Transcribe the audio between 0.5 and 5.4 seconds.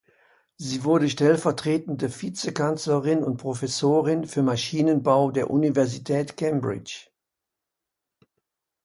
Sie wurde stellvertretende Vizekanzlerin und Professorin für Maschinenbau